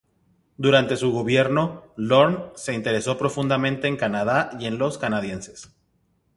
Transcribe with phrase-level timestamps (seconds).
[0.57, 5.75] Durante su gobierno, Lorne se interesó profundamente en Canadá y en los canadienses.